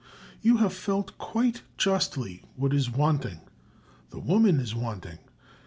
[0.41, 3.41] You have felt quite justly what is wanting:
[4.09, 5.19] the woman is wanting.